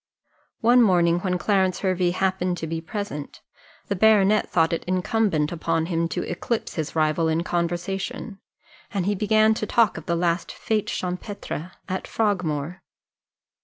One 0.61 0.81
morning, 0.81 1.19
when 1.19 1.37
Clarence 1.37 1.81
Hervey 1.81 2.09
happened 2.09 2.57
to 2.57 2.65
be 2.65 2.81
present, 2.81 3.41
the 3.85 3.95
baronet 3.95 4.49
thought 4.49 4.73
it 4.73 4.83
incumbent 4.85 5.51
upon 5.51 5.85
him 5.85 6.07
to 6.09 6.23
eclipse 6.23 6.73
his 6.73 6.95
rival 6.95 7.27
in 7.27 7.43
conversation, 7.43 8.39
and 8.89 9.05
he 9.05 9.13
began 9.13 9.53
to 9.53 9.67
talk 9.67 9.97
of 9.97 10.07
the 10.07 10.15
last 10.15 10.49
fête 10.49 10.85
champêtre 10.87 11.73
at 11.87 12.07
Frogmore. 12.07 12.81